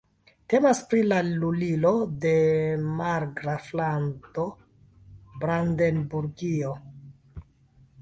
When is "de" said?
2.25-2.31